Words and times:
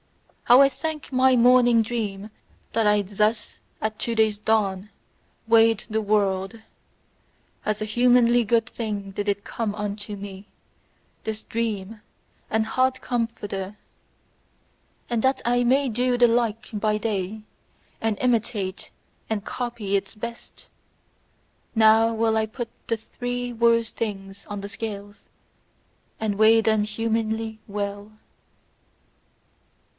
How 0.45 0.59
I 0.59 0.67
thank 0.67 1.13
my 1.13 1.37
morning 1.37 1.81
dream 1.81 2.29
that 2.73 2.85
I 2.85 3.03
thus 3.03 3.59
at 3.79 3.99
to 3.99 4.15
day's 4.15 4.37
dawn, 4.39 4.89
weighed 5.47 5.85
the 5.89 6.01
world! 6.01 6.59
As 7.65 7.81
a 7.81 7.85
humanly 7.85 8.43
good 8.43 8.65
thing 8.67 9.11
did 9.11 9.29
it 9.29 9.45
come 9.45 9.73
unto 9.75 10.17
me, 10.17 10.47
this 11.23 11.43
dream 11.43 12.01
and 12.49 12.65
heart 12.65 12.99
comforter! 12.99 13.77
And 15.09 15.21
that 15.21 15.39
I 15.45 15.63
may 15.63 15.87
do 15.87 16.17
the 16.17 16.27
like 16.27 16.67
by 16.73 16.97
day, 16.97 17.43
and 18.01 18.17
imitate 18.19 18.89
and 19.29 19.45
copy 19.45 19.95
its 19.95 20.15
best, 20.15 20.67
now 21.75 22.11
will 22.13 22.35
I 22.35 22.47
put 22.47 22.69
the 22.87 22.97
three 22.97 23.53
worst 23.53 23.95
things 23.95 24.45
on 24.49 24.61
the 24.61 24.67
scales, 24.69 25.29
and 26.19 26.35
weigh 26.37 26.59
them 26.59 26.83
humanly 26.85 27.59
well. 27.67 28.11